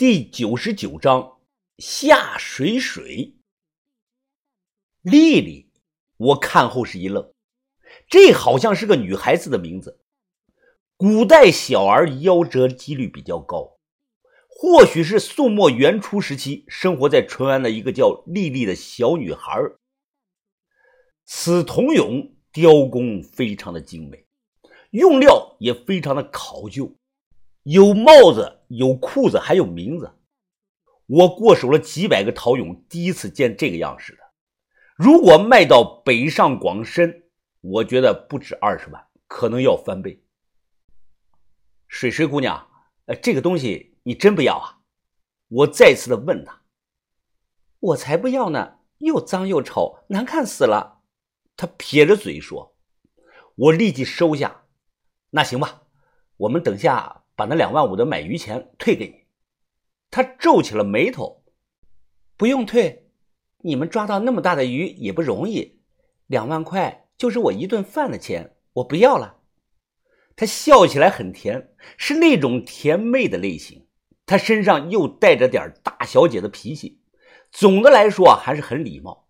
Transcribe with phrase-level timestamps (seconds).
[0.00, 1.40] 第九十九章
[1.76, 3.34] 下水水。
[5.02, 5.70] 丽丽，
[6.16, 7.34] 我看后是一愣，
[8.08, 10.00] 这好像是个女孩子的名字。
[10.96, 13.76] 古代小儿夭折几率比较高，
[14.48, 19.60] 或许是宋末元初时期生活在淳安的一个叫丽丽的小女孩。
[21.26, 24.24] 此铜俑雕工非常的精美，
[24.92, 26.96] 用料也非常的考究。
[27.64, 30.12] 有帽子，有裤子，还有名字。
[31.06, 34.22] 我过手了几百个陶俑，第一次见这个样式的。
[34.94, 37.24] 如果卖到北上广深，
[37.60, 40.22] 我觉得不止二十万，可能要翻倍。
[41.88, 42.68] 水水姑娘，
[43.06, 44.78] 呃，这个东西你真不要啊？
[45.48, 46.62] 我再次的问她。
[47.80, 51.02] 我才不要呢，又脏又丑，难看死了。
[51.56, 52.76] 她撇着嘴说。
[53.56, 54.62] 我立即收下。
[55.30, 55.82] 那行吧，
[56.36, 57.19] 我们等下。
[57.40, 59.24] 把那两万五的买鱼钱退给你，
[60.10, 61.42] 他皱起了眉头。
[62.36, 63.08] 不用退，
[63.62, 65.80] 你们抓到那么大的鱼也不容易，
[66.26, 69.38] 两万块就是我一顿饭的钱，我不要了。
[70.36, 73.86] 他笑起来很甜，是那种甜妹的类型。
[74.26, 77.00] 他身上又带着点大小姐的脾气，
[77.50, 79.28] 总的来说还是很礼貌。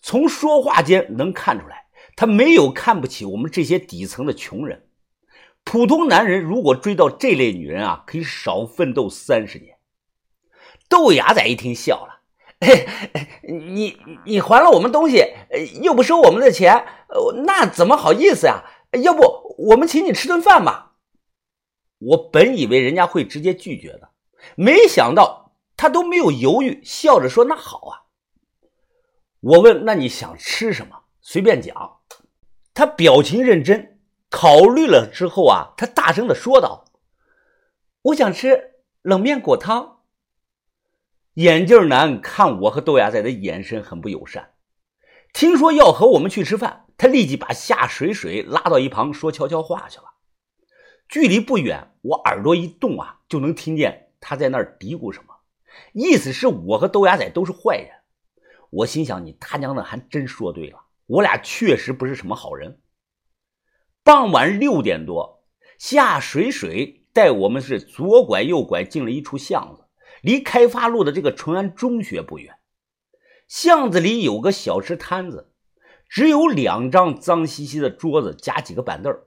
[0.00, 4.86] 从说话间能看出来，他没有看不起我们这些底层的穷人。
[5.64, 9.76] 普通男人如果追到这类女人啊，可以少奋斗三十年。
[10.88, 12.22] 豆芽仔一听笑了
[13.46, 15.24] ：“你你还了我们东西，
[15.82, 16.84] 又不收我们的钱，
[17.44, 18.64] 那怎么好意思呀？
[19.02, 20.96] 要不我们请你吃顿饭吧？”
[21.98, 24.10] 我本以为人家会直接拒绝的，
[24.56, 28.10] 没想到他都没有犹豫，笑着说：“那好啊。”
[29.40, 30.96] 我问：“那你想吃什么？
[31.20, 31.98] 随便讲。”
[32.74, 33.89] 他表情认真。
[34.30, 36.86] 考虑了之后啊，他大声的说道
[38.02, 39.98] ：“我想吃冷面果汤。”
[41.34, 44.54] 眼镜男看我和豆芽仔的眼神很不友善。
[45.32, 50.04] 听说要和我们去吃饭，他立即把夏水水拉到一旁说悄悄话去了。
[51.08, 55.34] 距离不远，我耳朵一动啊，就能听见他在那儿嘀咕什么，
[55.92, 57.90] 意思是我和豆芽仔都是坏人。
[58.70, 62.80] 我心想：你他娘的还真说对了，我俩确实不是什么好人。
[64.02, 65.44] 傍晚六点多，
[65.78, 69.84] 夏水水带我们是左拐右拐进了一处巷子，
[70.22, 72.56] 离开发路的这个淳安中学不远。
[73.46, 75.52] 巷子里有个小吃摊子，
[76.08, 79.26] 只有两张脏兮兮的桌子加几个板凳儿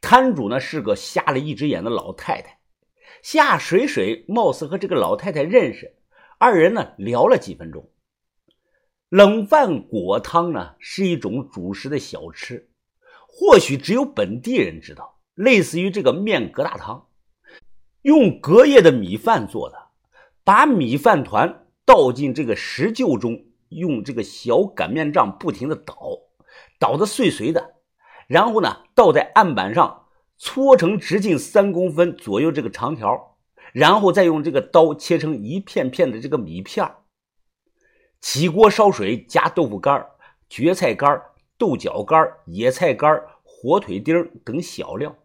[0.00, 2.58] 摊主呢是个瞎了一只眼的老太太。
[3.22, 5.96] 夏水水貌似和这个老太太认识，
[6.38, 7.90] 二人呢聊了几分钟。
[9.08, 12.68] 冷饭果汤呢是一种主食的小吃。
[13.30, 17.06] 或许只有本地人知道，类似于这个面疙瘩汤，
[18.02, 19.76] 用隔夜的米饭做的，
[20.42, 25.94] 把米饭团倒进这个石臼中，用这个小擀面杖不停的捣，
[26.80, 27.74] 捣的碎碎的，
[28.26, 30.06] 然后呢倒在案板上，
[30.36, 33.36] 搓成直径三公分左右这个长条，
[33.72, 36.90] 然后再用这个刀切成一片片的这个米片
[38.20, 40.04] 起锅烧水，加豆腐干、
[40.48, 41.22] 蕨菜干。
[41.58, 45.16] 豆角干、野菜干、火腿丁等小料，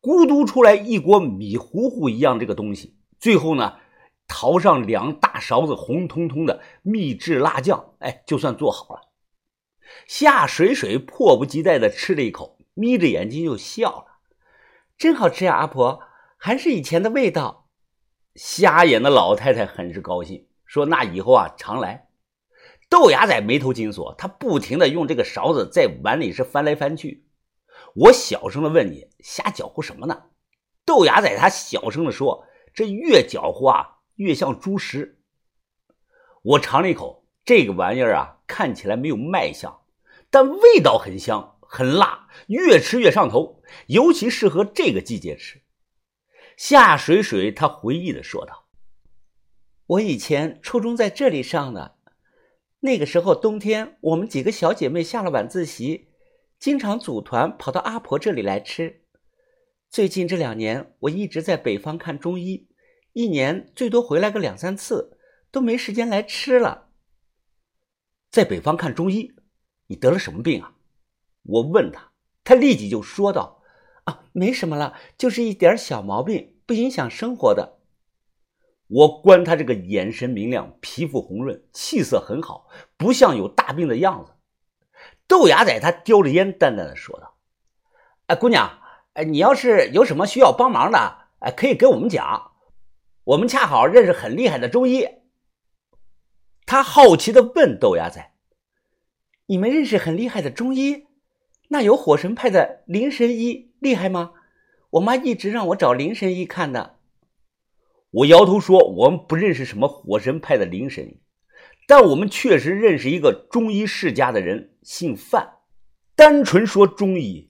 [0.00, 2.98] 咕嘟出来一锅米糊糊一样这个东西。
[3.20, 3.78] 最后呢，
[4.26, 9.02] 淘上两大勺子红彤彤的秘制辣酱，哎，就算做好了。
[10.06, 14.06] 夏水水迫不及待地吃了一口，眯着眼睛就笑了
[14.98, 16.00] ：“真好吃呀，阿婆，
[16.36, 17.68] 还是以前的味道。”
[18.34, 22.08] 瞎眼的老太太很是高兴，说：“那以后啊，常来。”
[22.92, 27.26] 豆芽仔眉头紧锁，他不停的用这个勺子在碗里是翻来翻去。
[27.94, 30.24] 我小声的问你，瞎搅和什么呢？
[30.84, 32.44] 豆芽仔他小声的说
[32.74, 35.22] ：“这越搅和啊，越像猪食。”
[36.44, 39.80] 我尝了一口，这个玩意儿啊，看起来没有卖相，
[40.28, 45.62] 但味道很香，很辣，越吃越上头，尤其适合这个季节吃。
[46.58, 48.66] 夏水水他回忆的说道
[49.96, 51.96] ：“我以前初中在这里上的。”
[52.84, 56.08] 那个时候冬天，我们几个小姐妹下了晚自习，
[56.58, 59.04] 经常组团跑到阿婆这里来吃。
[59.88, 62.66] 最近这两年，我一直在北方看中医，
[63.12, 65.16] 一年最多回来个两三次，
[65.52, 66.88] 都没时间来吃了。
[68.32, 69.32] 在北方看中医，
[69.86, 70.74] 你得了什么病啊？
[71.44, 72.10] 我问他，
[72.42, 73.62] 他立即就说道
[74.06, 77.78] ：“啊，没什么了，就是一点小毛病，不影响生活的。”
[78.92, 82.68] 我观他这个眼神明亮，皮肤红润，气色很好，
[82.98, 84.32] 不像有大病的样子。
[85.26, 87.38] 豆芽仔他叼着烟，淡淡的说道
[88.28, 88.80] ：“哎，姑娘，
[89.14, 90.98] 哎，你要是有什么需要帮忙的，
[91.38, 92.52] 哎，可以跟我们讲。
[93.24, 95.08] 我们恰好认识很厉害的中医。
[96.66, 98.34] 他好奇的问豆芽仔
[99.46, 101.06] ：“你们认识很厉害的中医？
[101.68, 104.32] 那有火神派的灵神医厉害吗？
[104.90, 106.98] 我妈一直让我找灵神医看的。”
[108.12, 111.20] 我摇头说：“我们不认识什么火神派的灵神医，
[111.86, 115.54] 但我们确实认识一个中医世家的人，姓范。
[116.14, 117.48] 单纯说中医，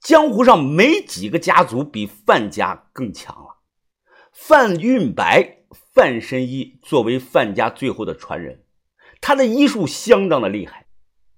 [0.00, 3.60] 江湖上没几个家族比范家更强了。
[4.32, 5.58] 范运白。”
[5.92, 8.64] 范神医作为范家最后的传人，
[9.20, 10.86] 他的医术相当的厉害。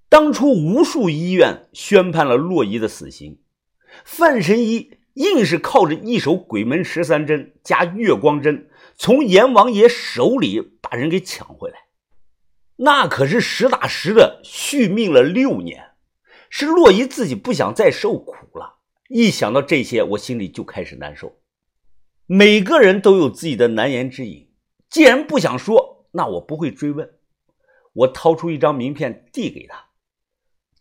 [0.08, 3.38] 当初无数医院宣判了洛伊的死刑，
[4.04, 11.78] 范神医硬是靠着一手鬼门十三针加月光针，从阎王爷手里把人给抢回来。
[12.76, 15.92] 那可是实打实的续命了六年。
[16.48, 18.78] 是洛伊自己不想再受苦了，
[19.08, 21.40] 一想到这些，我心里就开始难受。
[22.26, 24.52] 每个人都有自己的难言之隐。
[24.88, 27.18] 既然不想说，那我不会追问。
[27.94, 29.86] 我掏出一张名片递给他，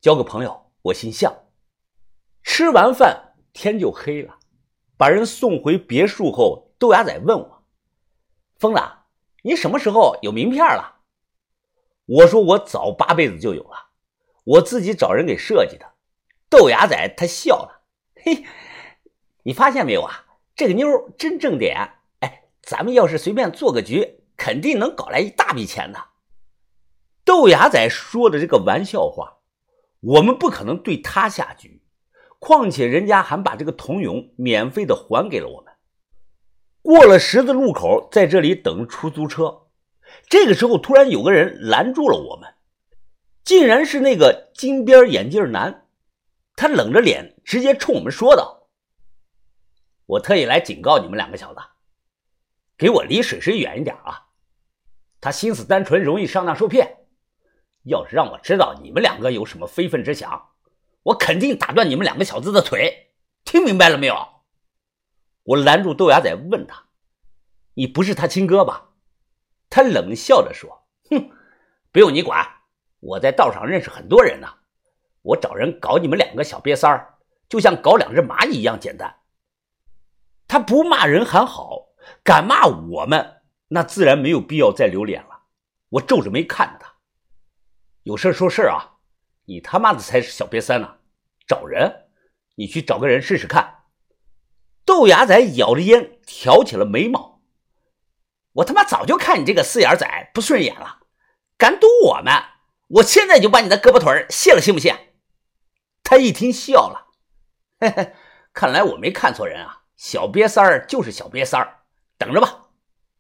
[0.02, 1.34] 交个朋友，我姓向。
[2.44, 4.38] 吃完饭天就黑了，
[4.98, 7.64] 把人送回别墅后，豆芽仔问我
[8.60, 8.82] ：“疯子，
[9.44, 10.98] 你什么时候有名片了？”
[12.06, 13.92] 我说：“我早八辈子就有了，
[14.44, 15.94] 我自己找人给设计的。”
[16.52, 17.82] 豆芽仔他笑了
[18.22, 18.44] ：“嘿，
[19.44, 20.26] 你发现没有啊？
[20.54, 26.10] 这个妞真正点。”哎咱们要是随便做个局，肯定能搞来一大笔钱的。
[27.24, 29.38] 豆芽仔说的这个玩笑话，
[30.02, 31.82] 我们不可能对他下局。
[32.40, 35.74] 况且人家还把这个童俑免费的还给了我们。
[36.82, 39.64] 过了十字路口，在这里等出租车。
[40.30, 42.54] 这个时候，突然有个人拦住了我们，
[43.44, 45.88] 竟然是那个金边眼镜男。
[46.56, 48.68] 他冷着脸，直接冲我们说道
[50.06, 51.60] ：“我特意来警告你们两个小子。”
[52.78, 54.28] 给我离水水远一点啊！
[55.20, 56.98] 他心思单纯，容易上当受骗。
[57.86, 60.50] 要是让我知道你们两个有什么非分之想，
[61.06, 63.14] 我肯定打断你们两个小子的腿。
[63.44, 64.16] 听明白了没有？
[65.44, 66.86] 我拦住豆芽仔，问他
[67.76, 68.90] ：“你不是他亲哥吧？”
[69.70, 71.30] 他冷笑着说：“哼，
[71.92, 72.46] 不用你管。
[73.00, 74.48] 我在道上认识很多人呢。
[75.22, 77.16] 我找人搞你们两个小瘪三儿，
[77.50, 79.16] 就像搞两只蚂蚁一样简单。
[80.48, 81.84] 他不骂人还好。”
[82.24, 85.46] 敢骂我们，那自然没有必要再留脸了。
[85.90, 86.98] 我皱着眉看着他，
[88.04, 88.95] 有事说事啊！
[89.46, 90.98] 你他妈的才是小瘪三呢！
[91.48, 92.08] 找人，
[92.56, 93.84] 你去找个人试试看。
[94.84, 97.42] 豆芽仔咬着烟，挑起了眉毛。
[98.54, 101.00] 我他妈早就看你这个四眼仔不顺眼了，
[101.58, 102.34] 敢堵我们，
[102.88, 104.96] 我现在就把你的胳膊腿卸了，信不信？
[106.04, 107.08] 他一听笑了，
[107.80, 108.16] 嘿嘿，
[108.54, 111.84] 看来我没看错人啊，小瘪三儿就是小瘪三儿。
[112.18, 112.70] 等着吧，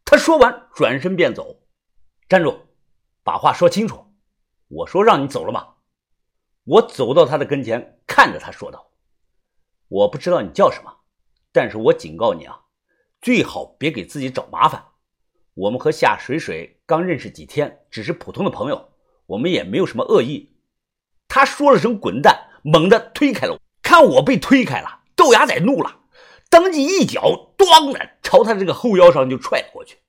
[0.05, 1.61] 他说完转身便走。
[2.29, 2.67] 站住，
[3.23, 4.15] 把话说清楚。
[4.69, 5.74] 我说让你走了吗？
[6.65, 8.89] 我走到他的跟前，看着他说道
[9.87, 10.91] ：“我不知道你叫什么，
[11.51, 12.61] 但是我警告你啊，
[13.21, 14.83] 最好别给自己找麻烦。
[15.53, 18.89] 我们和夏水水刚认识几天，只是普通的朋友，
[19.27, 20.55] 我们也没有什么恶意。”
[21.29, 23.59] 他说了声“滚蛋”，猛地推开了我。
[23.83, 25.99] 看我被推开了，豆芽仔怒了。
[26.49, 29.99] 当即一脚“咣”的朝他这个后腰上就踹了过去，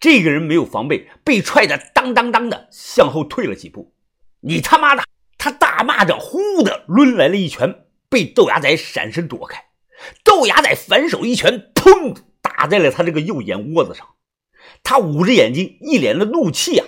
[0.00, 3.94] 这个人没有防备，被踹的当当当的向后退了几步。
[4.40, 5.04] 你他妈的！
[5.46, 9.66] 他大骂着，呼的抡来了一拳，被豆芽仔闪身躲开。
[10.24, 14.08] 豆芽仔反手一拳，砰，打在了他这个右眼窝子上。
[14.82, 16.86] 他捂着眼睛，一脸的怒气啊！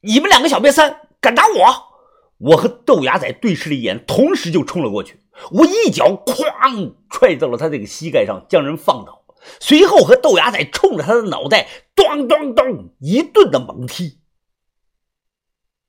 [0.00, 2.50] 你们两个小瘪三敢打我！
[2.50, 5.20] 我和豆芽仔对视了一眼，同时就冲了过去。
[5.52, 9.22] 我一脚哐踹到了他这个膝盖上，将人放倒。
[9.60, 14.17] 随后和豆芽仔冲着他的脑袋，咚咚咚一顿的猛踢。